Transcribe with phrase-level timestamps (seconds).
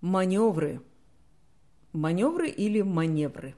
[0.00, 0.80] Маневры.
[1.92, 3.56] Маневры или маневры.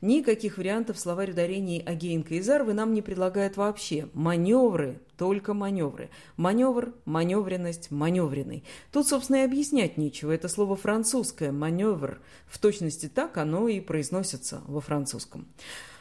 [0.00, 4.08] Никаких вариантов словарь ударений Агеенко и Зарвы нам не предлагает вообще.
[4.14, 6.08] Маневры, только маневры.
[6.38, 8.64] Маневр, маневренность, маневренный.
[8.92, 10.32] Тут, собственно, и объяснять нечего.
[10.32, 12.18] Это слово французское, маневр.
[12.46, 15.46] В точности так оно и произносится во французском.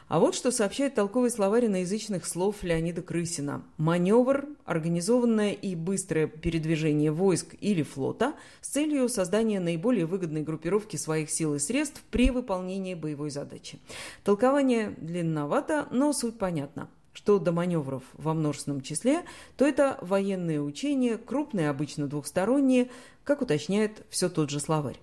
[0.07, 3.63] А вот что сообщает толковый словарь иноязычных слов Леонида Крысина.
[3.77, 11.29] Маневр– организованное и быстрое передвижение войск или флота с целью создания наиболее выгодной группировки своих
[11.29, 13.79] сил и средств при выполнении боевой задачи.
[14.23, 19.23] Толкование длинновато, но суть понятна что до маневров во множественном числе,
[19.55, 22.89] то это военные учения, крупные, обычно двухсторонние,
[23.23, 24.99] как уточняет все тот же словарь.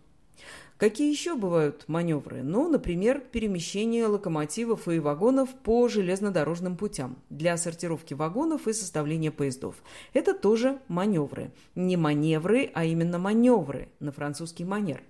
[0.80, 2.42] Какие еще бывают маневры?
[2.42, 9.74] Ну, например, перемещение локомотивов и вагонов по железнодорожным путям для сортировки вагонов и составления поездов.
[10.14, 11.50] Это тоже маневры.
[11.74, 15.02] Не маневры, а именно маневры на французский манер.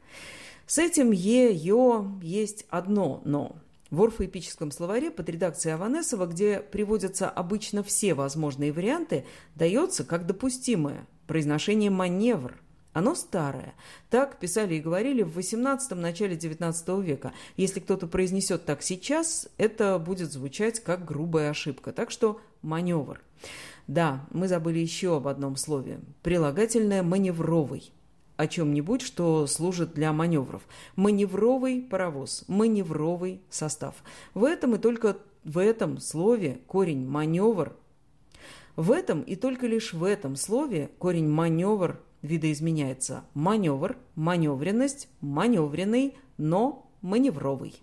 [0.66, 3.54] С этим «е», «ё» есть одно «но».
[3.90, 9.24] В орфоэпическом словаре под редакцией Аванесова, где приводятся обычно все возможные варианты,
[9.54, 12.60] дается как допустимое произношение «маневр»,
[12.92, 13.74] оно старое.
[14.08, 17.32] Так писали и говорили в XVIII– начале XIX века.
[17.56, 21.92] Если кто-то произнесет так сейчас, это будет звучать как грубая ошибка.
[21.92, 23.20] Так что маневр.
[23.86, 26.00] Да, мы забыли еще об одном слове.
[26.22, 27.92] Прилагательное «маневровый»
[28.36, 30.62] о чем-нибудь, что служит для маневров.
[30.96, 33.96] Маневровый паровоз, маневровый состав.
[34.32, 37.76] В этом и только в этом слове корень «маневр».
[38.76, 46.90] В этом и только лишь в этом слове корень «маневр» видоизменяется маневр, маневренность, маневренный, но
[47.02, 47.74] маневровый.